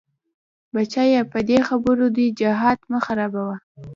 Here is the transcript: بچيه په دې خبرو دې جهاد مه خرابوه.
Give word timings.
بچيه 0.73 1.21
په 1.31 1.39
دې 1.49 1.59
خبرو 1.67 2.05
دې 2.15 2.27
جهاد 2.39 2.79
مه 2.91 2.99
خرابوه. 3.05 3.55